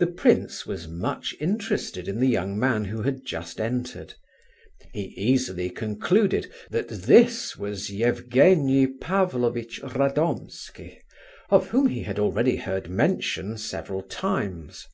The 0.00 0.06
prince 0.06 0.66
was 0.66 0.86
much 0.86 1.34
interested 1.40 2.08
in 2.08 2.20
the 2.20 2.28
young 2.28 2.58
man 2.58 2.84
who 2.84 3.00
had 3.04 3.24
just 3.24 3.58
entered. 3.58 4.12
He 4.92 5.14
easily 5.16 5.70
concluded 5.70 6.52
that 6.68 6.90
this 6.90 7.56
was 7.56 7.88
Evgenie 7.90 8.86
Pavlovitch 9.00 9.80
Radomski, 9.82 10.98
of 11.48 11.68
whom 11.70 11.86
he 11.86 12.02
had 12.02 12.18
already 12.18 12.56
heard 12.56 12.90
mention 12.90 13.56
several 13.56 14.02
times. 14.02 14.86